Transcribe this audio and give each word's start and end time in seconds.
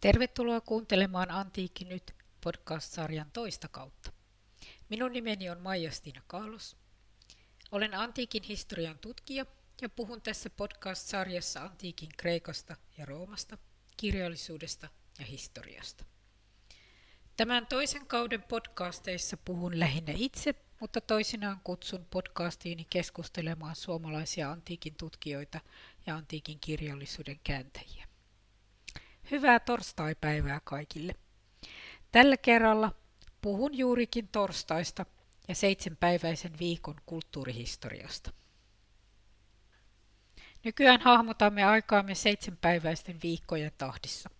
Tervetuloa 0.00 0.60
kuuntelemaan 0.60 1.30
Antiikki 1.30 1.84
nyt 1.84 2.14
podcast-sarjan 2.40 3.30
toista 3.32 3.68
kautta. 3.68 4.12
Minun 4.88 5.12
nimeni 5.12 5.50
on 5.50 5.60
Maija-Stiina 5.60 6.22
Kaalos. 6.26 6.76
Olen 7.72 7.94
antiikin 7.94 8.42
historian 8.42 8.98
tutkija 8.98 9.46
ja 9.82 9.88
puhun 9.88 10.22
tässä 10.22 10.50
podcast-sarjassa 10.50 11.62
antiikin 11.62 12.08
Kreikasta 12.16 12.76
ja 12.98 13.06
Roomasta, 13.06 13.58
kirjallisuudesta 13.96 14.88
ja 15.18 15.24
historiasta. 15.24 16.04
Tämän 17.36 17.66
toisen 17.66 18.06
kauden 18.06 18.42
podcasteissa 18.42 19.36
puhun 19.36 19.80
lähinnä 19.80 20.12
itse, 20.16 20.54
mutta 20.80 21.00
toisinaan 21.00 21.60
kutsun 21.64 22.06
podcastiini 22.10 22.86
keskustelemaan 22.90 23.76
suomalaisia 23.76 24.50
antiikin 24.50 24.94
tutkijoita 24.94 25.60
ja 26.06 26.16
antiikin 26.16 26.60
kirjallisuuden 26.60 27.40
kääntäjiä. 27.44 28.07
Hyvää 29.30 29.60
torstaipäivää 29.60 30.60
kaikille. 30.64 31.14
Tällä 32.12 32.36
kerralla 32.36 32.92
puhun 33.40 33.78
juurikin 33.78 34.28
torstaista 34.28 35.06
ja 35.48 35.54
seitsemänpäiväisen 35.54 36.58
viikon 36.58 36.96
kulttuurihistoriasta. 37.06 38.32
Nykyään 40.64 41.00
hahmotamme 41.00 41.64
aikaamme 41.64 42.14
seitsemänpäiväisten 42.14 43.18
viikkojen 43.22 43.72
tahdissa. 43.78 44.30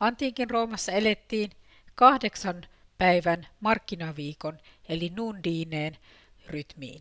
Antiikin 0.00 0.50
Roomassa 0.50 0.92
elettiin 0.92 1.50
kahdeksan 1.94 2.66
päivän 2.98 3.46
markkinaviikon 3.60 4.58
eli 4.88 5.12
nundiineen 5.16 5.96
rytmiin. 6.46 7.00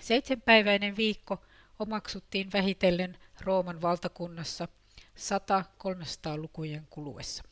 Seitsemänpäiväinen 0.00 0.96
viikko 0.96 1.42
omaksuttiin 1.78 2.52
vähitellen 2.52 3.18
Rooman 3.40 3.82
valtakunnassa 3.82 4.68
100-300-lukujen 5.16 6.86
kuluessa. 6.90 7.42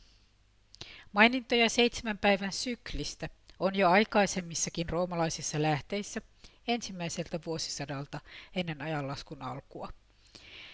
Mainintoja 1.13 1.71
seitsemän 1.71 2.19
päivän 2.19 2.53
syklistä 2.53 3.29
on 3.59 3.75
jo 3.75 3.91
aikaisemmissakin 3.91 4.89
roomalaisissa 4.89 5.63
lähteissä 5.63 6.21
ensimmäiseltä 6.69 7.41
vuosisadalta 7.47 8.21
ennen 8.55 8.83
ajanlaskun 8.83 9.43
alkua. 9.43 9.89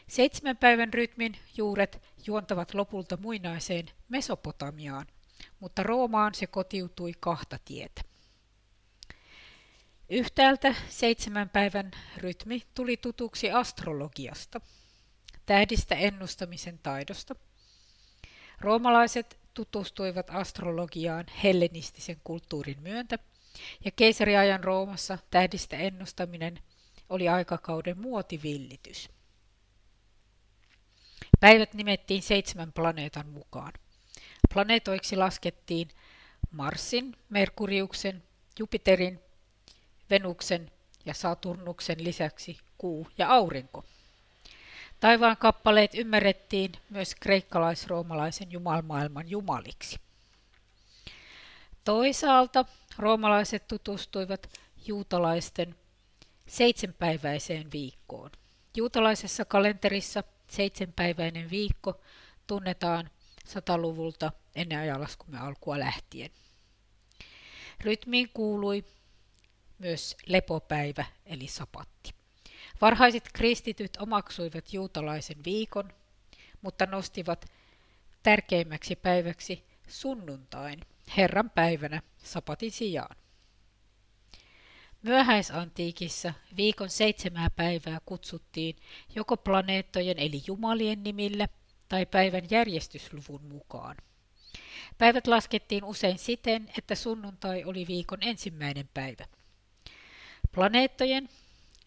Seitsemän 0.08 0.56
päivän 0.56 0.94
rytmin 0.94 1.36
juuret 1.56 2.02
juontavat 2.26 2.74
lopulta 2.74 3.16
muinaiseen 3.16 3.90
Mesopotamiaan, 4.08 5.06
mutta 5.60 5.82
Roomaan 5.82 6.34
se 6.34 6.46
kotiutui 6.46 7.12
kahta 7.20 7.58
tietä. 7.64 8.02
Yhtäältä 10.08 10.74
seitsemän 10.88 11.48
päivän 11.48 11.90
rytmi 12.16 12.62
tuli 12.74 12.96
tutuksi 12.96 13.50
astrologiasta, 13.50 14.60
tähdistä 15.46 15.94
ennustamisen 15.94 16.78
taidosta. 16.78 17.36
Roomalaiset 18.60 19.38
tutustuivat 19.54 20.30
astrologiaan 20.30 21.26
hellenistisen 21.42 22.20
kulttuurin 22.24 22.82
myöntä, 22.82 23.18
ja 23.84 23.90
keisariajan 23.90 24.64
Roomassa 24.64 25.18
tähdistä 25.30 25.76
ennustaminen 25.76 26.58
oli 27.08 27.28
aikakauden 27.28 27.98
muotivillitys. 27.98 29.10
Päivät 31.40 31.74
nimettiin 31.74 32.22
seitsemän 32.22 32.72
planeetan 32.72 33.28
mukaan. 33.28 33.72
Planeetoiksi 34.54 35.16
laskettiin 35.16 35.88
Marsin, 36.50 37.16
Merkuriuksen, 37.28 38.22
Jupiterin, 38.58 39.20
Venuksen 40.10 40.70
ja 41.04 41.14
Saturnuksen 41.14 42.04
lisäksi 42.04 42.58
kuu 42.78 43.08
ja 43.18 43.28
aurinko. 43.28 43.84
Taivaan 45.00 45.36
kappaleet 45.36 45.94
ymmärrettiin 45.94 46.72
myös 46.90 47.14
kreikkalais-roomalaisen 47.14 48.52
jumalmaailman 48.52 49.30
jumaliksi. 49.30 50.00
Toisaalta 51.84 52.64
roomalaiset 52.98 53.68
tutustuivat 53.68 54.60
juutalaisten 54.86 55.74
seitsemänpäiväiseen 56.46 57.72
viikkoon. 57.72 58.30
Juutalaisessa 58.76 59.44
kalenterissa 59.44 60.24
seitsemänpäiväinen 60.48 61.50
viikko 61.50 62.00
tunnetaan 62.46 63.10
sataluvulta 63.44 64.32
ennen 64.54 64.78
ajanlaskumme 64.78 65.38
alkua 65.38 65.78
lähtien. 65.78 66.30
Rytmiin 67.80 68.30
kuului 68.34 68.84
myös 69.78 70.16
lepopäivä 70.26 71.04
eli 71.26 71.46
sapatti. 71.46 72.15
Varhaiset 72.80 73.28
kristityt 73.32 73.96
omaksuivat 73.96 74.72
juutalaisen 74.72 75.44
viikon, 75.44 75.92
mutta 76.62 76.86
nostivat 76.86 77.44
tärkeimmäksi 78.22 78.96
päiväksi 78.96 79.64
sunnuntain, 79.88 80.80
Herran 81.16 81.50
päivänä, 81.50 82.02
sapatin 82.18 82.70
sijaan. 82.70 83.16
Myöhäisantiikissa 85.02 86.32
viikon 86.56 86.90
seitsemää 86.90 87.50
päivää 87.50 88.00
kutsuttiin 88.06 88.76
joko 89.14 89.36
planeettojen 89.36 90.18
eli 90.18 90.42
jumalien 90.46 91.02
nimillä 91.02 91.48
tai 91.88 92.06
päivän 92.06 92.42
järjestysluvun 92.50 93.44
mukaan. 93.44 93.96
Päivät 94.98 95.26
laskettiin 95.26 95.84
usein 95.84 96.18
siten, 96.18 96.70
että 96.78 96.94
sunnuntai 96.94 97.64
oli 97.64 97.86
viikon 97.86 98.18
ensimmäinen 98.20 98.88
päivä. 98.94 99.26
Planeettojen 100.52 101.28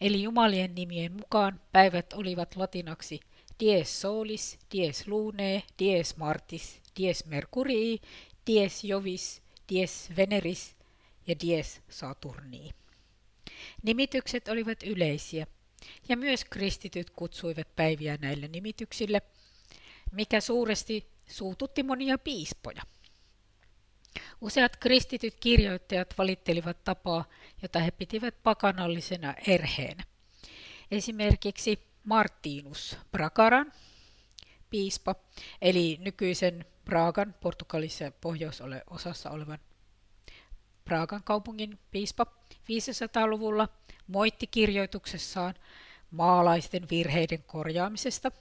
eli 0.00 0.22
jumalien 0.22 0.74
nimien 0.74 1.12
mukaan 1.12 1.60
päivät 1.72 2.12
olivat 2.12 2.56
latinaksi 2.56 3.20
dies 3.60 4.00
solis, 4.00 4.58
dies 4.72 5.06
lunae, 5.08 5.62
dies 5.78 6.16
martis, 6.16 6.80
dies 6.96 7.26
mercurii, 7.26 8.00
dies 8.46 8.84
jovis, 8.84 9.42
dies 9.68 10.10
veneris 10.16 10.76
ja 11.26 11.34
dies 11.42 11.80
saturnii. 11.88 12.70
Nimitykset 13.82 14.48
olivat 14.48 14.82
yleisiä, 14.82 15.46
ja 16.08 16.16
myös 16.16 16.44
kristityt 16.44 17.10
kutsuivat 17.10 17.76
päiviä 17.76 18.18
näille 18.20 18.48
nimityksille, 18.48 19.22
mikä 20.12 20.40
suuresti 20.40 21.06
suututti 21.26 21.82
monia 21.82 22.18
piispoja. 22.18 22.82
Useat 24.40 24.76
kristityt 24.76 25.34
kirjoittajat 25.40 26.14
valittelivat 26.18 26.84
tapaa, 26.84 27.24
jota 27.62 27.78
he 27.78 27.90
pitivät 27.90 28.42
pakanallisena 28.42 29.34
erheenä. 29.46 30.04
Esimerkiksi 30.90 31.78
Martinus 32.04 32.96
Bragaran, 33.12 33.72
piispa, 34.70 35.14
eli 35.62 35.98
nykyisen 36.00 36.64
Pragan, 36.84 37.34
Portugalissa 37.40 38.12
pohjoisosassa 38.20 39.30
olevan 39.30 39.58
Pragan 40.84 41.22
kaupungin 41.24 41.78
piispa 41.90 42.26
500-luvulla 42.52 43.68
moitti 44.06 44.46
kirjoituksessaan 44.46 45.54
maalaisten 46.10 46.86
virheiden 46.90 47.42
korjaamisesta, 47.42 48.32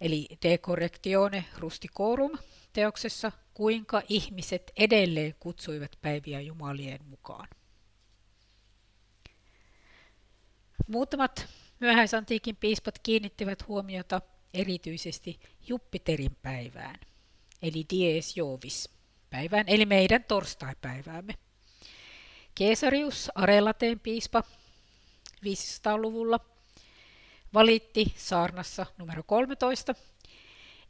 eli 0.00 0.26
De 0.42 0.58
correctione 0.58 1.44
rusticorum 1.58 2.38
teoksessa 2.72 3.32
kuinka 3.54 4.02
ihmiset 4.08 4.72
edelleen 4.76 5.34
kutsuivat 5.40 5.98
päiviä 6.02 6.40
jumalien 6.40 7.00
mukaan. 7.04 7.48
Muutamat 10.88 11.48
myöhäisantiikin 11.80 12.56
piispat 12.56 12.98
kiinnittivät 12.98 13.68
huomiota 13.68 14.20
erityisesti 14.54 15.40
Jupiterin 15.68 16.36
päivään, 16.42 17.00
eli 17.62 17.86
Dies 17.90 18.36
Jovis 18.36 18.90
päivään, 19.30 19.64
eli 19.68 19.86
meidän 19.86 20.24
torstaipäiväämme. 20.24 21.34
Keesarius, 22.54 23.30
Arelateen 23.34 24.00
piispa 24.00 24.42
500-luvulla, 25.44 26.40
valitti 27.54 28.12
saarnassa 28.16 28.86
numero 28.98 29.22
13 29.22 29.94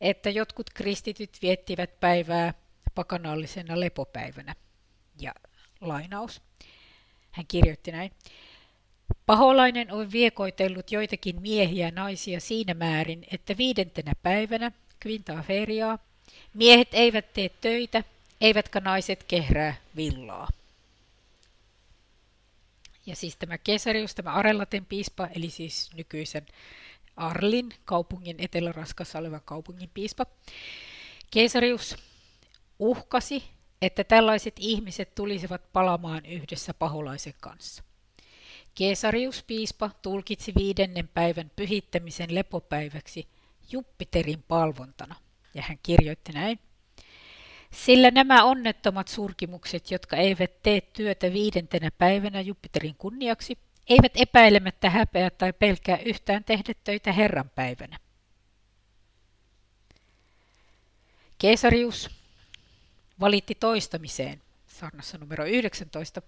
että 0.00 0.30
jotkut 0.30 0.70
kristityt 0.70 1.38
viettivät 1.42 2.00
päivää 2.00 2.54
pakanallisena 2.94 3.80
lepopäivänä. 3.80 4.54
Ja 5.20 5.34
lainaus. 5.80 6.42
Hän 7.30 7.46
kirjoitti 7.46 7.92
näin. 7.92 8.12
Paholainen 9.26 9.92
on 9.92 10.12
viekoitellut 10.12 10.92
joitakin 10.92 11.42
miehiä 11.42 11.86
ja 11.86 11.92
naisia 11.92 12.40
siinä 12.40 12.74
määrin, 12.74 13.24
että 13.30 13.56
viidentenä 13.56 14.12
päivänä, 14.22 14.72
quinta 15.06 15.42
feriaa, 15.46 15.98
miehet 16.54 16.88
eivät 16.92 17.32
tee 17.32 17.48
töitä, 17.48 18.04
eivätkä 18.40 18.80
naiset 18.80 19.24
kehrää 19.24 19.74
villaa. 19.96 20.48
Ja 23.06 23.16
siis 23.16 23.36
tämä 23.36 23.58
Kesarius, 23.58 24.14
tämä 24.14 24.32
Arellaten 24.32 24.86
piispa, 24.86 25.28
eli 25.34 25.50
siis 25.50 25.90
nykyisen 25.94 26.46
Arlin 27.16 27.74
kaupungin 27.84 28.36
eteläraskassa 28.38 29.18
olevan 29.18 29.40
kaupungin 29.44 29.90
piispa. 29.94 30.26
Keisarius 31.30 31.96
uhkasi, 32.78 33.44
että 33.82 34.04
tällaiset 34.04 34.54
ihmiset 34.58 35.14
tulisivat 35.14 35.72
palamaan 35.72 36.26
yhdessä 36.26 36.74
paholaisen 36.74 37.34
kanssa. 37.40 37.82
Keesarius 38.74 39.42
piispa 39.42 39.90
tulkitsi 40.02 40.52
viidennen 40.58 41.08
päivän 41.08 41.50
pyhittämisen 41.56 42.34
lepopäiväksi 42.34 43.28
Jupiterin 43.70 44.42
palvontana. 44.48 45.14
ja 45.54 45.62
hän 45.62 45.78
kirjoitti 45.82 46.32
näin. 46.32 46.58
Sillä 47.70 48.10
nämä 48.10 48.44
onnettomat 48.44 49.08
surkimukset, 49.08 49.90
jotka 49.90 50.16
eivät 50.16 50.62
tee 50.62 50.80
työtä 50.80 51.32
viidentenä 51.32 51.90
päivänä 51.90 52.40
Jupiterin 52.40 52.94
kunniaksi, 52.94 53.58
eivät 53.88 54.12
epäilemättä 54.14 54.90
häpeä 54.90 55.30
tai 55.30 55.52
pelkää 55.52 55.98
yhtään 55.98 56.44
tehdä 56.44 56.74
töitä 56.84 57.12
Herran 57.12 57.50
päivänä. 57.50 57.98
Keesarius 61.38 62.10
valitti 63.20 63.54
toistamiseen 63.54 64.43
saarnassa 64.74 65.18
numero 65.18 65.44
19 65.44 66.22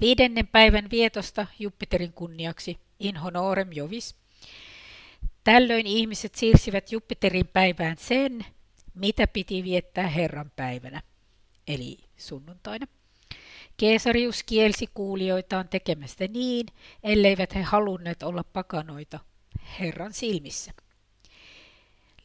viidennen 0.00 0.46
päivän 0.46 0.90
vietosta 0.90 1.46
Jupiterin 1.58 2.12
kunniaksi 2.12 2.78
in 2.98 3.16
honorem 3.16 3.72
jovis. 3.72 4.14
Tällöin 5.44 5.86
ihmiset 5.86 6.34
siirsivät 6.34 6.92
Jupiterin 6.92 7.46
päivään 7.46 7.98
sen, 7.98 8.44
mitä 8.94 9.26
piti 9.26 9.64
viettää 9.64 10.08
Herran 10.08 10.52
päivänä, 10.56 11.02
eli 11.68 11.98
sunnuntaina. 12.16 12.86
Keesarius 13.76 14.42
kielsi 14.42 14.86
kuulijoitaan 14.94 15.68
tekemästä 15.68 16.26
niin, 16.28 16.66
elleivät 17.02 17.54
he 17.54 17.62
halunneet 17.62 18.22
olla 18.22 18.44
pakanoita 18.44 19.20
Herran 19.80 20.12
silmissä. 20.12 20.72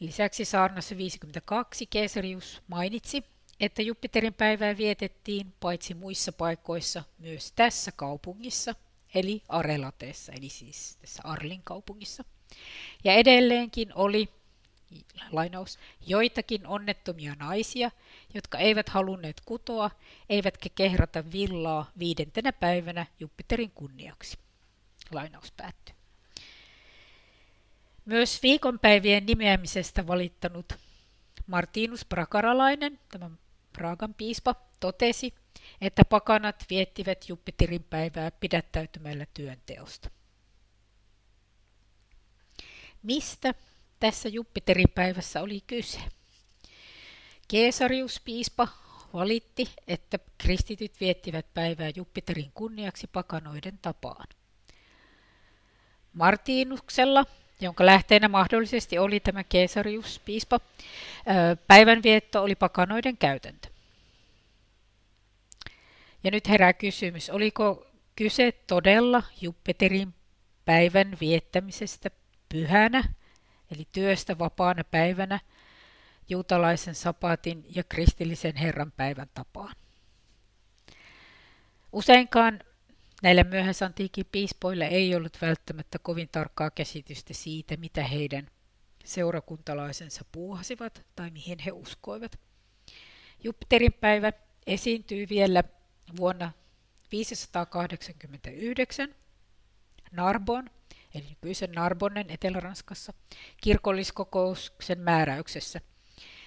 Lisäksi 0.00 0.44
saarnassa 0.44 0.96
52 0.96 1.86
Keesarius 1.86 2.62
mainitsi, 2.68 3.24
että 3.60 3.82
Jupiterin 3.82 4.34
päivää 4.34 4.76
vietettiin 4.76 5.52
paitsi 5.60 5.94
muissa 5.94 6.32
paikoissa 6.32 7.04
myös 7.18 7.52
tässä 7.52 7.92
kaupungissa, 7.92 8.74
eli 9.14 9.42
Arelateessa, 9.48 10.32
eli 10.32 10.48
siis 10.48 10.96
tässä 10.96 11.22
Arlin 11.24 11.62
kaupungissa. 11.64 12.24
Ja 13.04 13.12
edelleenkin 13.12 13.92
oli 13.94 14.28
lainaus, 15.32 15.78
joitakin 16.06 16.66
onnettomia 16.66 17.34
naisia, 17.38 17.90
jotka 18.34 18.58
eivät 18.58 18.88
halunneet 18.88 19.42
kutoa, 19.44 19.90
eivätkä 20.28 20.68
kehrata 20.74 21.32
villaa 21.32 21.90
viidentenä 21.98 22.52
päivänä 22.52 23.06
Jupiterin 23.20 23.70
kunniaksi. 23.70 24.38
Lainaus 25.10 25.52
päättyy. 25.52 25.94
Myös 28.04 28.42
viikonpäivien 28.42 29.26
nimeämisestä 29.26 30.06
valittanut 30.06 30.72
Martinus 31.46 32.04
Prakaralainen, 32.04 32.98
tämä 33.10 33.30
Pragan 33.76 34.14
piispa, 34.14 34.54
totesi, 34.80 35.34
että 35.80 36.04
pakanat 36.04 36.64
viettivät 36.70 37.28
Jupiterin 37.28 37.84
päivää 37.84 38.30
pidättäytymällä 38.30 39.26
työnteosta. 39.34 40.10
Mistä 43.02 43.54
tässä 44.00 44.28
Jupiterin 44.28 44.90
päivässä 44.94 45.42
oli 45.42 45.60
kyse? 45.66 46.00
Keesarius 47.48 48.20
piispa 48.24 48.68
valitti, 49.12 49.68
että 49.88 50.18
kristityt 50.38 51.00
viettivät 51.00 51.54
päivää 51.54 51.90
Jupiterin 51.96 52.52
kunniaksi 52.54 53.06
pakanoiden 53.06 53.78
tapaan. 53.82 54.26
Martinuksella 56.12 57.26
jonka 57.60 57.86
lähteenä 57.86 58.28
mahdollisesti 58.28 58.98
oli 58.98 59.20
tämä 59.20 59.44
Keesarius, 59.44 60.20
piispa. 60.24 60.60
Päivänvietto 61.66 62.42
oli 62.42 62.54
pakanoiden 62.54 63.16
käytäntö. 63.16 63.68
Ja 66.24 66.30
nyt 66.30 66.48
herää 66.48 66.72
kysymys, 66.72 67.30
oliko 67.30 67.86
kyse 68.16 68.52
todella 68.66 69.22
Jupiterin 69.40 70.14
päivän 70.64 71.16
viettämisestä 71.20 72.10
pyhänä, 72.48 73.04
eli 73.70 73.88
työstä 73.92 74.38
vapaana 74.38 74.84
päivänä, 74.84 75.40
juutalaisen 76.28 76.94
sapatin 76.94 77.64
ja 77.74 77.84
kristillisen 77.84 78.56
Herran 78.56 78.92
päivän 78.92 79.30
tapaan. 79.34 79.74
Useinkaan 81.92 82.60
Näillä 83.26 83.44
myöhäisantiikin 83.44 84.26
piispoilla 84.32 84.84
ei 84.84 85.14
ollut 85.14 85.38
välttämättä 85.42 85.98
kovin 85.98 86.28
tarkkaa 86.32 86.70
käsitystä 86.70 87.34
siitä, 87.34 87.76
mitä 87.76 88.04
heidän 88.04 88.46
seurakuntalaisensa 89.04 90.24
puuhasivat 90.32 91.02
tai 91.16 91.30
mihin 91.30 91.58
he 91.58 91.72
uskoivat. 91.72 92.38
Jupiterin 93.44 93.92
päivä 93.92 94.32
esiintyy 94.66 95.28
vielä 95.28 95.64
vuonna 96.16 96.52
589 97.12 99.14
Narbon, 100.12 100.70
eli 101.14 101.24
nykyisen 101.28 101.72
Narbonnen 101.72 102.30
Etelä-Ranskassa, 102.30 103.12
kirkolliskokouksen 103.62 104.98
määräyksessä. 104.98 105.80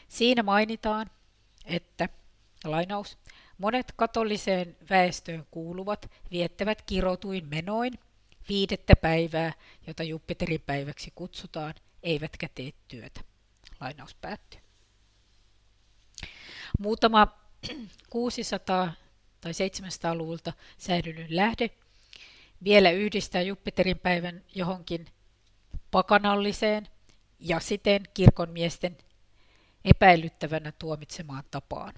Siinä 0.07 0.43
mainitaan, 0.43 1.09
että 1.65 2.09
lainaus, 2.63 3.17
Monet 3.59 3.93
katoliseen 3.95 4.77
väestöön 4.89 5.47
kuuluvat 5.51 6.11
viettävät 6.31 6.81
kirotuin 6.81 7.47
menoin 7.47 7.93
viidettä 8.49 8.95
päivää, 8.95 9.53
jota 9.87 10.03
Jupiterin 10.03 10.61
päiväksi 10.65 11.11
kutsutaan, 11.15 11.73
eivätkä 12.03 12.49
tee 12.55 12.71
työtä. 12.87 13.21
Lainaus 13.79 14.15
päättyy. 14.15 14.59
Muutama 16.79 17.27
600 18.09 18.93
tai 19.41 19.51
700-luvulta 19.51 20.53
säilynyt 20.77 21.31
lähde 21.31 21.69
vielä 22.63 22.91
yhdistää 22.91 23.41
Jupiterin 23.41 23.99
päivän 23.99 24.43
johonkin 24.55 25.05
pakanalliseen 25.91 26.87
ja 27.39 27.59
siten 27.59 28.03
kirkonmiesten 28.13 28.97
epäilyttävänä 29.85 30.71
tuomitsemaan 30.71 31.43
tapaan. 31.51 31.93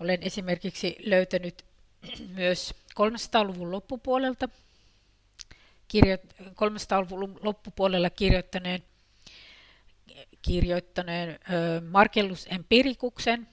Olen 0.00 0.22
esimerkiksi 0.22 0.96
löytänyt 1.04 1.64
myös 2.34 2.74
300-luvun 2.90 3.70
loppupuolelta, 3.70 4.48
kirjo, 5.88 6.16
300-luvun 6.42 7.38
loppupuolella 7.42 8.10
kirjoittaneen, 8.10 8.82
kirjoittaneen 10.42 11.28
ö, 11.30 11.80
Marcellus 11.80 12.46
Empiricuksen 12.50 13.48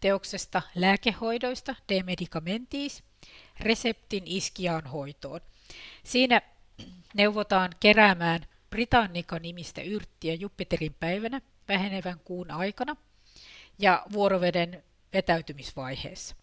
teoksesta 0.00 0.62
lääkehoidoista 0.74 1.74
De 1.88 2.02
Medicamentis 2.02 3.02
reseptin 3.60 4.22
iskiaan 4.26 4.86
hoitoon. 4.86 5.40
Siinä 6.04 6.42
neuvotaan 7.14 7.70
keräämään 7.80 8.46
Britannica-nimistä 8.70 9.82
yrttiä 9.82 10.34
Jupiterin 10.34 10.94
päivänä 11.00 11.40
vähenevän 11.68 12.20
kuun 12.24 12.50
aikana 12.50 12.96
ja 13.78 14.02
vuoroveden 14.12 14.82
vetäytymisvaiheessa. 15.12 16.36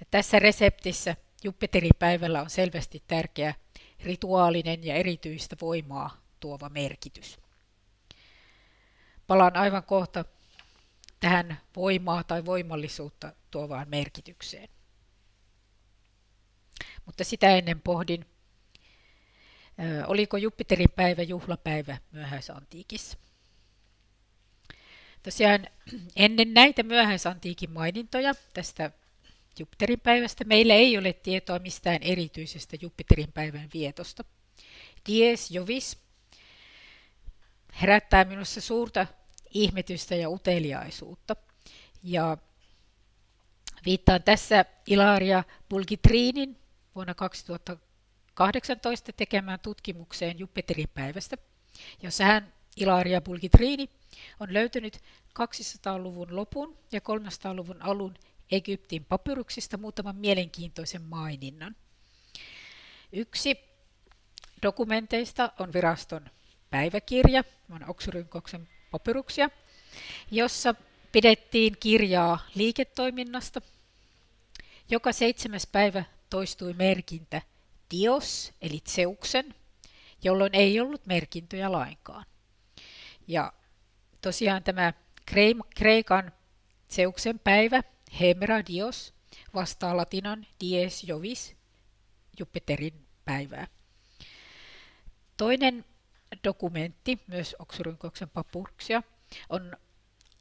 Ja 0.00 0.06
tässä 0.10 0.38
reseptissä 0.38 1.16
Jupiterin 1.44 1.90
päivällä 1.98 2.40
on 2.42 2.50
selvästi 2.50 3.02
tärkeä 3.08 3.54
rituaalinen 4.02 4.84
ja 4.84 4.94
erityistä 4.94 5.56
voimaa 5.60 6.20
tuova 6.40 6.68
merkitys. 6.68 7.38
Palaan 9.26 9.56
aivan 9.56 9.82
kohta 9.82 10.24
tähän 11.20 11.60
voimaa 11.76 12.24
tai 12.24 12.44
voimallisuutta 12.44 13.32
tuovaan 13.50 13.88
merkitykseen. 13.88 14.68
Mutta 17.06 17.24
sitä 17.24 17.50
ennen 17.50 17.80
pohdin, 17.80 18.26
oliko 20.06 20.36
Jupiterin 20.36 20.90
päivä 20.96 21.22
juhlapäivä 21.22 21.98
myöhäisantiikissa. 22.12 23.18
Tosiaan 25.22 25.66
ennen 26.16 26.54
näitä 26.54 26.82
myöhäisantiikin 26.82 27.70
mainintoja 27.70 28.34
tästä 28.54 28.90
Jupiterin 29.58 30.00
päivästä 30.00 30.44
meillä 30.44 30.74
ei 30.74 30.98
ole 30.98 31.12
tietoa 31.12 31.58
mistään 31.58 32.02
erityisestä 32.02 32.76
Jupiterin 32.80 33.32
päivän 33.32 33.68
vietosta. 33.74 34.24
Dies 35.08 35.50
Jovis 35.50 35.98
herättää 37.82 38.24
minussa 38.24 38.60
suurta 38.60 39.06
ihmetystä 39.50 40.14
ja 40.14 40.30
uteliaisuutta. 40.30 41.36
Ja 42.02 42.36
viittaan 43.86 44.22
tässä 44.22 44.64
Ilaria 44.86 45.44
Bulgitriinin 45.70 46.58
vuonna 46.94 47.14
2018 47.14 49.12
tekemään 49.12 49.60
tutkimukseen 49.60 50.38
Jupiterin 50.38 50.88
päivästä, 50.94 51.36
jossa 52.02 52.24
hän 52.24 52.52
Ilaria 52.76 53.20
Bulgitrini 53.20 53.90
on 54.40 54.54
löytynyt 54.54 54.98
200-luvun 55.40 56.36
lopun 56.36 56.78
ja 56.92 57.00
300-luvun 57.00 57.82
alun 57.82 58.14
Egyptin 58.50 59.04
papyruksista 59.04 59.76
muutaman 59.76 60.16
mielenkiintoisen 60.16 61.02
maininnan. 61.02 61.76
Yksi 63.12 63.56
dokumenteista 64.62 65.52
on 65.58 65.72
viraston 65.72 66.30
päiväkirja, 66.70 67.44
on 67.70 67.90
Oksyrynkoksen 67.90 68.68
papyruksia, 68.90 69.50
jossa 70.30 70.74
pidettiin 71.12 71.76
kirjaa 71.80 72.38
liiketoiminnasta. 72.54 73.60
Joka 74.90 75.12
seitsemäs 75.12 75.66
päivä 75.66 76.04
toistui 76.30 76.72
merkintä 76.72 77.42
Dios, 77.90 78.52
eli 78.62 78.80
Zeuksen, 78.88 79.54
jolloin 80.22 80.54
ei 80.54 80.80
ollut 80.80 81.06
merkintöjä 81.06 81.72
lainkaan. 81.72 82.24
Ja 83.26 83.52
tosiaan 84.20 84.62
tämä 84.62 84.92
Kreikan 85.74 86.32
Zeuksen 86.90 87.38
päivä, 87.38 87.82
Hemera 88.20 88.66
Dios, 88.66 89.14
vastaa 89.54 89.96
latinan 89.96 90.46
Dies 90.60 91.04
Jovis, 91.04 91.56
Jupiterin 92.38 93.06
päivää. 93.24 93.66
Toinen 95.36 95.84
dokumentti, 96.44 97.18
myös 97.26 97.56
Oxyrhynkhoksen 97.58 98.28
papurksia, 98.28 99.02
on 99.48 99.76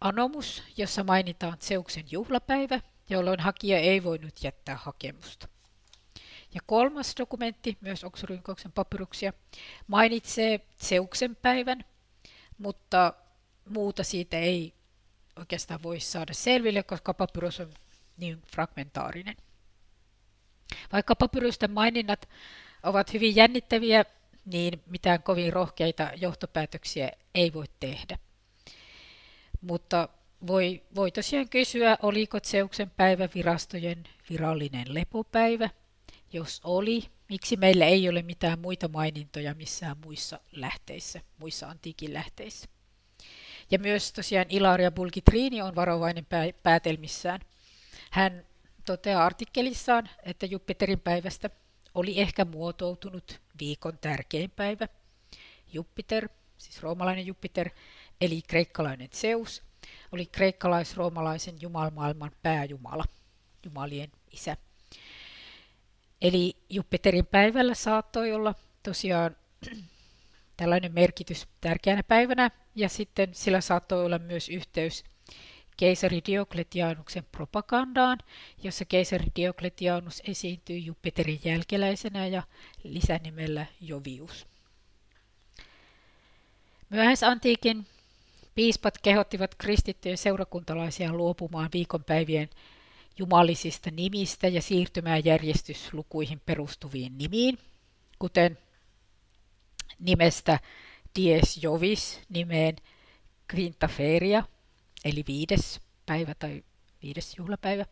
anomus, 0.02 0.64
jossa 0.78 1.04
mainitaan 1.04 1.58
Zeuksen 1.62 2.06
juhlapäivä, 2.12 2.80
jolloin 3.10 3.40
hakija 3.40 3.80
ei 3.80 4.04
voinut 4.04 4.44
jättää 4.44 4.76
hakemusta. 4.76 5.48
Ja 6.54 6.62
kolmas 6.66 7.16
dokumentti, 7.20 7.78
myös 7.82 8.04
Oxyrhynkhoksen 8.04 8.72
papyruksia, 8.72 9.34
mainitsee 9.88 10.60
Zeuksen 10.80 11.36
päivän, 11.36 11.86
mutta 12.58 13.14
muuta 13.70 14.04
siitä 14.04 14.38
ei 14.40 14.74
oikeastaan 15.36 15.84
voi 15.84 16.00
saada 16.00 16.34
selville, 16.34 16.84
koska 16.84 17.14
papyrus 17.14 17.60
on 17.60 17.74
niin 18.18 18.42
fragmentaarinen. 18.52 19.36
Vaikka 20.94 21.16
papyrusten 21.16 21.72
maininnat 21.72 22.30
ovat 22.84 23.14
hyvin 23.14 23.36
jännittäviä, 23.36 24.06
niin 24.46 24.84
mitään 24.86 25.24
kovin 25.24 25.54
rohkeita 25.54 26.12
johtopäätöksiä 26.16 27.12
ei 27.36 27.54
voi 27.54 27.66
tehdä. 27.80 28.18
Mutta 29.62 30.10
voi, 30.48 30.84
voi 30.96 31.12
tosiaan 31.12 31.50
kysyä, 31.50 31.98
oliko 32.02 32.40
Zeuksen 32.40 32.90
päivä 32.90 33.30
virastojen 33.36 34.04
virallinen 34.30 34.94
lepopäivä. 34.94 35.70
Jos 36.34 36.62
oli, 36.64 37.04
miksi 37.30 37.58
meillä 37.58 37.86
ei 37.86 38.10
ole 38.10 38.22
mitään 38.22 38.60
muita 38.60 38.88
mainintoja 38.88 39.54
missään 39.54 39.98
muissa 40.06 40.40
lähteissä, 40.52 41.22
muissa 41.38 41.68
antiikin 41.68 42.14
lähteissä. 42.14 42.68
Ja 43.72 43.80
myös 43.80 44.14
tosiaan 44.14 44.46
Ilaria 44.50 44.92
Bulgitrini 44.92 45.62
on 45.62 45.76
varovainen 45.76 46.28
päätelmissään. 46.64 47.40
Hän 48.12 48.46
toteaa 48.86 49.26
artikkelissaan, 49.26 50.10
että 50.24 50.46
Jupiterin 50.46 51.00
päivästä 51.00 51.50
oli 51.94 52.20
ehkä 52.22 52.46
muotoutunut 52.46 53.42
viikon 53.60 53.98
tärkein 53.98 54.52
päivä. 54.52 54.88
Jupiter, 55.74 56.30
siis 56.58 56.84
roomalainen 56.84 57.28
Jupiter, 57.28 57.70
eli 58.22 58.42
kreikkalainen 58.42 59.10
Zeus, 59.14 59.64
oli 60.12 60.26
kreikkalais-roomalaisen 60.26 61.56
jumalmaailman 61.62 62.32
pääjumala, 62.44 63.04
jumalien 63.66 64.12
isä. 64.32 64.58
Eli 66.22 66.56
Jupiterin 66.70 67.26
päivällä 67.26 67.74
saattoi 67.74 68.34
olla 68.34 68.56
tosiaan 68.84 69.36
tällainen 70.58 70.94
merkitys 70.94 71.48
tärkeänä 71.62 72.04
päivänä, 72.04 72.52
ja 72.76 72.90
sitten 72.90 73.30
sillä 73.32 73.62
saattoi 73.62 74.06
olla 74.06 74.20
myös 74.20 74.50
yhteys 74.50 75.04
keisari 75.78 76.22
Diokletianuksen 76.28 77.26
propagandaan, 77.32 78.18
jossa 78.64 78.86
keisari 78.86 79.26
Diokletianus 79.36 80.22
esiintyy 80.28 80.78
Jupiterin 80.78 81.40
jälkeläisenä 81.44 82.28
ja 82.28 82.44
lisänimellä 82.84 83.66
Jovius. 83.82 84.48
Myöhäisantiikin 86.90 87.88
piispat 88.56 88.98
kehottivat 88.98 89.56
kristittyjä 89.56 90.16
seurakuntalaisia 90.16 91.14
luopumaan 91.14 91.70
viikonpäivien 91.74 92.50
jumalisista 93.18 93.92
nimistä 93.92 94.48
ja 94.48 94.62
siirtymään 94.62 95.26
järjestyslukuihin 95.26 96.42
perustuviin 96.46 97.18
nimiin, 97.18 97.58
kuten 98.20 98.58
nimestä 100.00 100.60
Dies 101.16 101.64
Jovis 101.64 102.20
nimeen 102.30 102.76
Quintaferia, 103.54 104.44
eli 105.06 105.24
viides 105.28 105.82
päivä 106.06 106.36
tai 106.36 106.64
viides 107.04 107.38
juhlapäivä. 107.38 107.86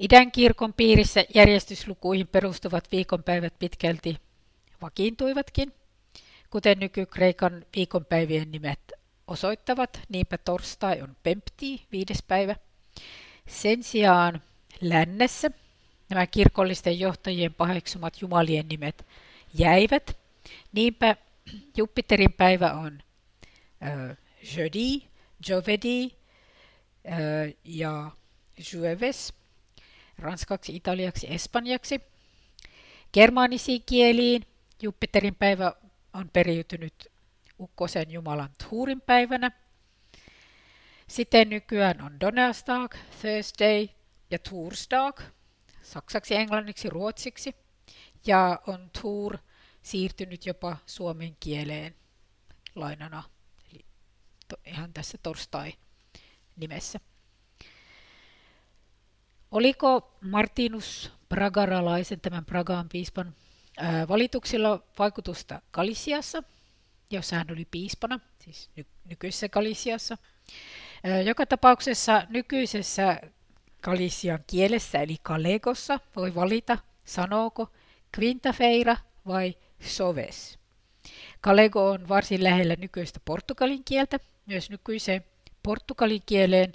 Idän 0.00 0.32
kirkon 0.32 0.72
piirissä 0.72 1.24
järjestyslukuihin 1.34 2.28
perustuvat 2.28 2.92
viikonpäivät 2.92 3.58
pitkälti 3.58 4.16
vakiintuivatkin, 4.82 5.72
kuten 6.50 6.78
nykykreikan 6.78 7.64
viikonpäivien 7.76 8.50
nimet 8.50 8.92
osoittavat. 9.26 10.00
Niinpä 10.08 10.38
torstai 10.38 11.02
on 11.02 11.16
Pempti, 11.22 11.86
viides 11.92 12.22
päivä. 12.28 12.56
Sen 13.48 13.82
sijaan 13.82 14.42
lännessä 14.80 15.50
nämä 16.10 16.26
kirkollisten 16.26 17.00
johtajien 17.00 17.54
paheksumat 17.54 18.20
jumalien 18.20 18.68
nimet 18.68 19.06
jäivät. 19.54 20.17
Niinpä 20.72 21.16
Jupiterin 21.76 22.32
päivä 22.32 22.72
on 22.72 23.02
äh, 23.82 24.16
jeudi, 24.56 25.02
jovedi 25.48 26.10
äh, 27.06 27.54
ja 27.64 28.10
jueves, 28.72 29.34
ranskaksi, 30.18 30.76
italiaksi, 30.76 31.26
espanjaksi. 31.30 32.00
Germaanisiin 33.12 33.82
kieliin 33.86 34.46
Jupiterin 34.82 35.34
päivä 35.34 35.72
on 36.12 36.30
periytynyt 36.32 37.12
ukkosen 37.60 38.10
jumalan 38.10 38.50
Tuurin 38.68 39.00
päivänä. 39.00 39.50
Sitten 41.08 41.50
nykyään 41.50 42.02
on 42.02 42.20
Donnerstag, 42.20 42.94
Thursday 43.20 43.88
ja 44.30 44.38
Tursdag, 44.38 45.20
saksaksi, 45.82 46.34
englanniksi, 46.34 46.90
ruotsiksi. 46.90 47.54
Ja 48.26 48.60
on 48.66 48.90
Tuur 49.02 49.38
siirtynyt 49.88 50.46
jopa 50.46 50.76
suomen 50.86 51.36
kieleen 51.40 51.94
lainana, 52.74 53.22
eli 53.70 53.84
to, 54.48 54.56
ihan 54.66 54.92
tässä 54.92 55.18
torstai-nimessä. 55.22 57.00
Oliko 59.50 60.18
Martinus 60.20 61.12
Bragaralaisen, 61.28 62.20
tämän 62.20 62.44
Pragaan 62.44 62.88
piispan, 62.88 63.34
ää, 63.78 64.08
valituksilla 64.08 64.82
vaikutusta 64.98 65.62
Galisiassa, 65.72 66.42
jossa 67.10 67.36
hän 67.36 67.46
oli 67.50 67.64
piispana, 67.70 68.20
siis 68.38 68.70
ny- 68.76 68.86
nykyisessä 69.04 69.48
Galisiassa? 69.48 70.18
Joka 71.24 71.46
tapauksessa 71.46 72.22
nykyisessä 72.28 73.20
Galisian 73.82 74.44
kielessä, 74.46 74.98
eli 74.98 75.16
Kalegossa, 75.22 76.00
voi 76.16 76.34
valita, 76.34 76.78
sanooko 77.04 77.72
Quintafeira 78.18 78.96
vai 79.26 79.56
soves. 79.80 80.58
Kalego 81.40 81.90
on 81.90 82.08
varsin 82.08 82.44
lähellä 82.44 82.76
nykyistä 82.78 83.20
portugalin 83.24 83.84
kieltä. 83.84 84.18
Myös 84.46 84.70
nykyiseen 84.70 85.24
portugalin 85.62 86.22
kieleen 86.26 86.72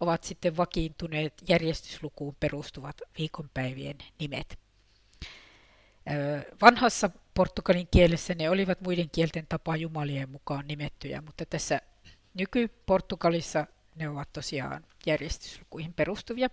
ovat 0.00 0.24
sitten 0.24 0.56
vakiintuneet 0.56 1.34
järjestyslukuun 1.48 2.36
perustuvat 2.40 3.02
viikonpäivien 3.18 3.98
nimet. 4.20 4.58
Vanhassa 6.62 7.10
portugalin 7.34 7.88
kielessä 7.90 8.34
ne 8.34 8.50
olivat 8.50 8.80
muiden 8.80 9.10
kielten 9.10 9.46
tapaa 9.48 9.76
jumalien 9.76 10.28
mukaan 10.28 10.68
nimettyjä, 10.68 11.20
mutta 11.20 11.46
tässä 11.46 11.80
nyky-Portugalissa 12.34 13.66
ne 13.94 14.08
ovat 14.08 14.32
tosiaan 14.32 14.84
järjestyslukuihin 15.06 15.94
perustuvia. 15.94 16.50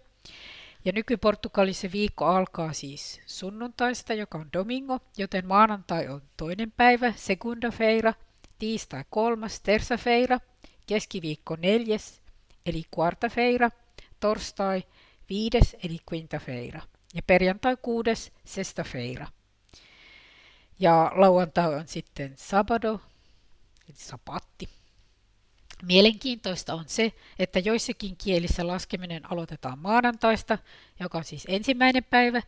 Ja 0.85 0.91
nyky-Portugalissa 0.91 1.91
viikko 1.91 2.25
alkaa 2.25 2.73
siis 2.73 3.21
sunnuntaista, 3.25 4.13
joka 4.13 4.37
on 4.37 4.49
domingo, 4.53 4.99
joten 5.17 5.47
maanantai 5.47 6.07
on 6.07 6.21
toinen 6.37 6.71
päivä, 6.71 7.13
segunda 7.15 7.71
feira, 7.71 8.13
tiistai 8.59 9.03
kolmas, 9.09 9.61
terza 9.61 9.97
feira, 9.97 10.39
keskiviikko 10.87 11.55
neljäs, 11.55 12.21
eli 12.65 12.83
quarta 12.97 13.29
feira, 13.29 13.69
torstai 14.19 14.83
viides, 15.29 15.75
eli 15.83 15.97
quinta 16.11 16.39
feira, 16.39 16.81
ja 17.13 17.21
perjantai 17.27 17.77
kuudes, 17.81 18.31
sesta 18.45 18.83
feira. 18.83 19.27
Ja 20.79 21.11
lauantai 21.15 21.75
on 21.75 21.87
sitten 21.87 22.33
sabado, 22.37 22.99
eli 23.89 23.97
sapatti. 23.97 24.80
Mielenkiintoista 25.83 26.73
on 26.73 26.83
se, 26.87 27.13
että 27.39 27.59
joissakin 27.59 28.17
kielissä 28.17 28.67
laskeminen 28.67 29.31
aloitetaan 29.31 29.79
maanantaista, 29.79 30.57
joka 30.99 31.17
on 31.17 31.23
siis 31.23 31.45
ensimmäinen 31.47 32.03
päivä. 32.03 32.41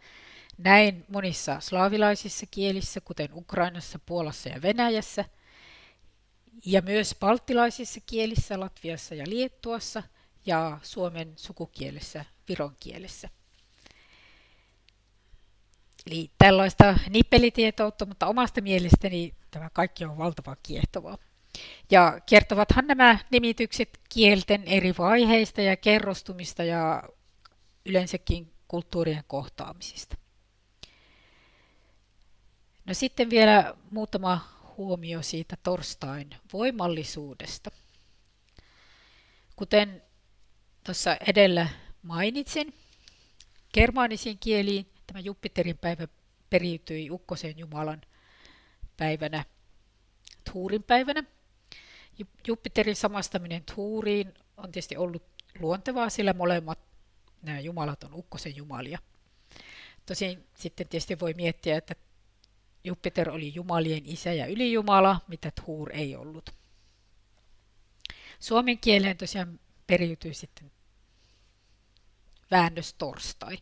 Näin 0.57 1.05
monissa 1.07 1.59
slaavilaisissa 1.59 2.45
kielissä, 2.51 3.01
kuten 3.01 3.29
Ukrainassa, 3.33 3.99
Puolassa 4.05 4.49
ja 4.49 4.61
Venäjässä, 4.61 5.25
ja 6.65 6.81
myös 6.81 7.15
baltilaisissa 7.19 7.99
kielissä, 8.05 8.59
Latviassa 8.59 9.15
ja 9.15 9.25
Liettuassa, 9.27 10.03
ja 10.45 10.79
Suomen 10.83 11.33
sukukielessä, 11.35 12.25
Viron 12.49 12.75
kielessä. 12.79 13.29
Eli 16.07 16.31
tällaista 16.37 16.99
nippelitietoutta, 17.09 18.05
mutta 18.05 18.27
omasta 18.27 18.61
mielestäni 18.61 19.33
tämä 19.51 19.69
kaikki 19.69 20.05
on 20.05 20.17
valtavan 20.17 20.57
kiehtovaa. 20.63 21.17
Ja 21.93 22.21
kertovathan 22.25 22.87
nämä 22.87 23.19
nimitykset 23.31 23.99
kielten 24.09 24.63
eri 24.63 24.93
vaiheista 24.97 25.61
ja 25.61 25.77
kerrostumista 25.77 26.63
ja 26.63 27.03
yleensäkin 27.85 28.53
kulttuurien 28.67 29.23
kohtaamisista. 29.27 30.17
No 32.85 32.93
sitten 32.93 33.29
vielä 33.29 33.75
muutama 33.91 34.49
huomio 34.77 35.21
siitä 35.21 35.57
torstain 35.63 36.29
voimallisuudesta. 36.53 37.71
Kuten 39.55 40.03
tuossa 40.83 41.17
edellä 41.27 41.67
mainitsin, 42.01 42.73
germaanisiin 43.73 44.39
kieliin 44.39 44.89
tämä 45.07 45.19
Jupiterin 45.19 45.77
päivä 45.77 46.07
periytyi 46.49 47.09
Ukkosen 47.11 47.57
Jumalan 47.57 48.01
päivänä, 48.97 49.45
Tuurin 50.51 50.83
päivänä. 50.83 51.23
Jupiterin 52.47 52.95
samastaminen 52.95 53.63
Tuuriin 53.75 54.33
on 54.57 54.71
tietysti 54.71 54.97
ollut 54.97 55.23
luontevaa, 55.59 56.09
sillä 56.09 56.33
molemmat 56.33 56.79
nämä 57.41 57.59
jumalat 57.59 58.03
on 58.03 58.13
Ukkosen 58.13 58.55
jumalia. 58.55 58.99
Tosin 60.05 60.47
sitten 60.55 60.87
tietysti 60.87 61.19
voi 61.19 61.33
miettiä, 61.33 61.77
että 61.77 61.95
Jupiter 62.83 63.29
oli 63.29 63.53
jumalien 63.55 64.05
isä 64.05 64.33
ja 64.33 64.47
ylijumala, 64.47 65.21
mitä 65.27 65.51
Tuur 65.65 65.91
ei 65.91 66.15
ollut. 66.15 66.49
Suomen 68.39 68.77
kieleen 68.77 69.17
tosiaan 69.17 69.59
periytyy 69.87 70.33
sitten 70.33 70.71
väännös 72.51 72.93
torstai. 72.93 73.57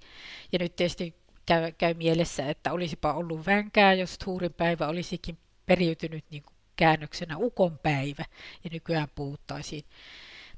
Ja 0.51 0.59
nyt 0.59 0.75
tietysti 0.75 1.15
käy, 1.45 1.71
käy 1.71 1.93
mielessä, 1.93 2.49
että 2.49 2.73
olisipa 2.73 3.13
ollut 3.13 3.45
vänkää, 3.45 3.93
jos 3.93 4.17
Tuurin 4.17 4.53
päivä 4.53 4.87
olisikin 4.87 5.37
periytynyt 5.65 6.25
niin 6.29 6.43
kuin 6.43 6.55
käännöksenä 6.81 7.37
ukonpäivä, 7.37 8.25
ja 8.63 8.69
nykyään 8.73 9.07
puhuttaisiin 9.15 9.85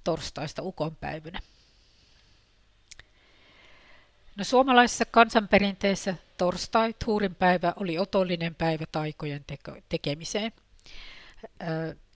torstaista 0.03 0.62
ukonpäivänä. 0.62 1.39
No, 4.36 4.44
suomalaisessa 4.44 5.06
kansanperinteessä 5.06 6.15
torstai, 6.38 6.96
Tuurin 7.06 7.36
päivä, 7.36 7.74
oli 7.75 7.98
otollinen 7.98 8.56
päivä 8.56 8.86
taikojen 8.92 9.46
teko- 9.48 9.82
tekemiseen. 9.89 10.51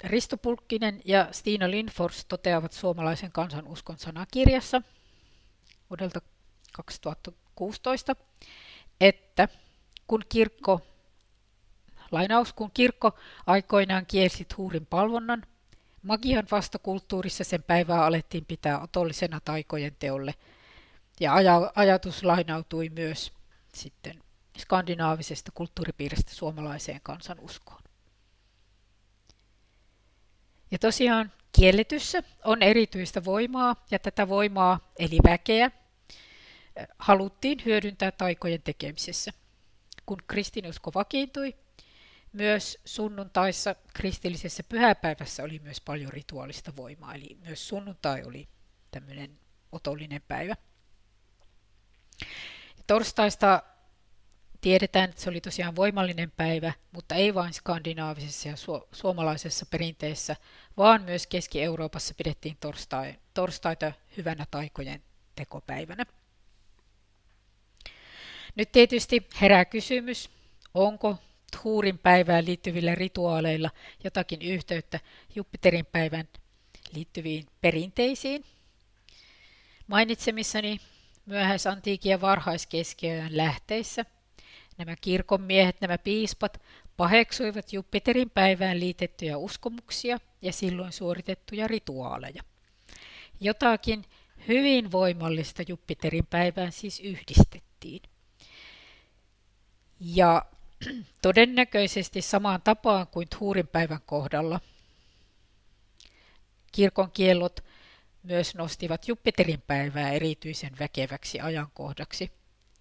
Risto 0.04 0.38
Pulkkinen 0.38 1.02
ja 1.06 1.28
Stina 1.32 1.72
Lindfors 1.72 2.26
toteavat 2.26 2.72
suomalaisen 2.74 3.32
kansanuskon 3.32 3.98
sanakirjassa 3.98 4.82
vuodelta 5.90 6.22
2016, 6.72 8.16
että 9.02 9.48
kun 10.08 10.24
kirkko, 10.30 10.82
lainaus, 12.12 12.54
kun 12.54 12.72
kirkko 12.74 13.18
aikoinaan 13.48 14.06
kielsi 14.06 14.48
Tuurin 14.56 14.86
palvonnan, 14.86 15.44
magian 16.04 16.48
vastakulttuurissa 16.52 17.44
sen 17.44 17.64
päivää 17.64 18.06
alettiin 18.06 18.46
pitää 18.46 18.82
otollisena 18.82 19.40
taikojen 19.46 19.96
teolle– 20.00 20.34
ja 21.20 21.34
ajatus 21.76 22.24
lainautui 22.24 22.90
myös 22.90 23.34
sitten 23.74 24.24
skandinaavisesta 24.58 25.52
kulttuuripiiristä 25.54 26.32
suomalaiseen 26.34 27.00
kansanuskoon. 27.04 27.82
Ja 30.72 30.80
tosiaan 30.80 31.32
kielletyssä 31.52 32.24
on 32.44 32.64
erityistä 32.64 33.26
voimaa 33.26 33.86
ja 33.92 34.00
tätä 34.00 34.30
voimaa 34.30 34.92
eli 35.00 35.18
väkeä 35.24 35.72
haluttiin 37.00 37.62
hyödyntää 37.66 38.12
taikojen 38.12 38.62
tekemisessä. 38.62 39.32
Kun 40.06 40.18
kristinusko 40.28 40.92
vakiintui, 40.96 41.56
myös 42.38 42.78
sunnuntaissa 42.86 43.76
kristillisessä 43.94 44.64
pyhäpäivässä 44.64 45.44
oli 45.44 45.60
myös 45.60 45.82
paljon 45.82 46.14
rituaalista 46.14 46.76
voimaa, 46.76 47.16
eli 47.16 47.38
myös 47.42 47.68
sunnuntai 47.68 48.24
oli 48.24 48.48
tämmöinen 48.92 49.40
otollinen 49.72 50.22
päivä. 50.28 50.56
Torstaista 52.88 53.64
tiedetään, 54.62 55.10
että 55.10 55.22
se 55.22 55.30
oli 55.30 55.42
tosiaan 55.42 55.76
voimallinen 55.76 56.32
päivä, 56.32 56.74
mutta 56.92 57.16
ei 57.16 57.34
vain 57.34 57.54
skandinaavisessa 57.54 58.50
ja 58.50 58.56
su- 58.56 58.88
suomalaisessa 58.92 59.66
perinteessä, 59.66 60.36
vaan 60.78 61.02
myös 61.02 61.28
Keski-Euroopassa 61.28 62.14
pidettiin 62.14 62.58
torstai, 62.60 63.16
torstaita 63.34 63.92
hyvänä 64.18 64.46
taikojen 64.52 65.04
tekopäivänä. 65.36 66.06
Nyt 68.56 68.72
tietysti 68.72 69.28
herää 69.42 69.66
kysymys, 69.66 70.30
onko 70.74 71.18
Tuurin 71.52 71.98
päivään 72.00 72.46
liittyvillä 72.46 72.96
rituaaleilla 72.96 73.70
jotakin 74.04 74.42
yhteyttä 74.42 75.00
Jupiterin 75.36 75.86
päivän 75.86 76.28
liittyviin 76.94 77.46
perinteisiin. 77.62 78.44
Mainitsemissani 79.88 80.80
myöhäisantiikin 81.26 82.10
ja 82.10 82.22
varhaiskeskiajan 82.22 83.38
lähteissä. 83.38 84.06
Nämä 84.78 84.96
kirkonmiehet, 85.02 85.82
nämä 85.82 85.98
piispat, 85.98 86.62
paheksuivat 86.98 87.74
Jupiterin 87.74 88.30
päivään 88.30 88.80
liitettyjä 88.80 89.38
uskomuksia 89.38 90.18
ja 90.42 90.54
silloin 90.54 90.92
suoritettuja 90.92 91.68
rituaaleja. 91.68 92.44
Jotakin 93.40 94.06
hyvin 94.48 94.92
voimallista 94.92 95.64
Jupiterin 95.68 96.26
päivään 96.26 96.72
siis 96.72 97.00
yhdistettiin. 97.00 98.02
Ja 100.00 100.46
todennäköisesti 101.22 102.22
samaan 102.22 102.62
tapaan 102.62 103.08
kuin 103.08 103.28
Tuurin 103.40 103.68
päivän 103.68 104.02
kohdalla 104.06 104.60
kirkon 106.72 107.12
kiellot 107.12 107.64
myös 108.24 108.56
nostivat 108.56 109.08
Jupiterin 109.08 109.62
päivää 109.68 110.12
erityisen 110.12 110.72
väkeväksi 110.80 111.40
ajankohdaksi 111.40 112.32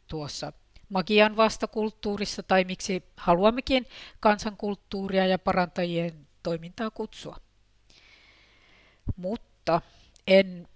tuossa 0.06 0.52
magian 0.88 1.36
vastakulttuurissa 1.36 2.42
tai 2.42 2.64
miksi 2.64 3.02
haluammekin 3.16 3.86
kansankulttuuria 4.20 5.26
ja 5.26 5.38
parantajien 5.38 6.26
toimintaa 6.42 6.90
kutsua. 6.90 7.36
Mutta 9.16 9.80
en 10.26 10.68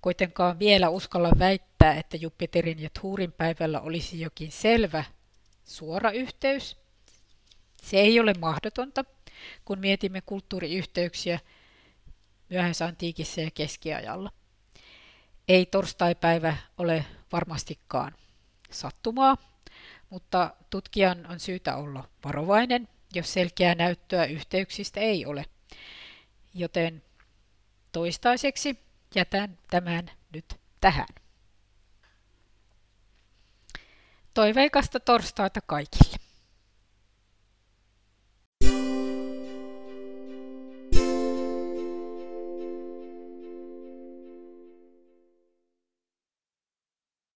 kuitenkaan 0.00 0.58
vielä 0.58 0.88
uskalla 0.88 1.30
väittää, 1.38 1.94
että 1.94 2.16
Jupiterin 2.16 2.82
ja 2.82 2.90
Tuurin 3.00 3.32
päivällä 3.32 3.80
olisi 3.80 4.20
jokin 4.20 4.52
selvä 4.52 5.04
suora 5.68 6.10
yhteys. 6.10 6.76
Se 7.82 7.96
ei 7.96 8.20
ole 8.20 8.34
mahdotonta, 8.40 9.04
kun 9.64 9.78
mietimme 9.78 10.20
kulttuuriyhteyksiä 10.20 11.38
myöhäisantiikissa 12.48 13.40
ja 13.40 13.50
keskiajalla. 13.50 14.32
Ei 15.48 15.66
torstaipäivä 15.66 16.56
ole 16.78 17.04
varmastikaan 17.32 18.14
sattumaa, 18.70 19.36
mutta 20.10 20.54
tutkijan 20.70 21.26
on 21.26 21.40
syytä 21.40 21.76
olla 21.76 22.08
varovainen, 22.24 22.88
jos 23.14 23.32
selkeää 23.32 23.74
näyttöä 23.74 24.24
yhteyksistä 24.24 25.00
ei 25.00 25.26
ole. 25.26 25.44
Joten 26.54 27.02
toistaiseksi 27.92 28.78
jätän 29.14 29.58
tämän 29.70 30.10
nyt 30.32 30.60
tähän. 30.80 31.06
Toiveikasta 34.38 35.00
torstaita 35.00 35.60
kaikille. 35.66 36.27